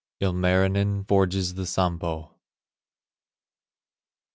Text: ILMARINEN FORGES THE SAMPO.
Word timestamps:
ILMARINEN 0.19 1.03
FORGES 1.03 1.53
THE 1.53 1.67
SAMPO. 1.67 2.31